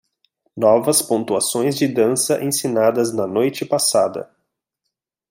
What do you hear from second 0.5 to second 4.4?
Novas pontuações de dança ensinadas na noite passada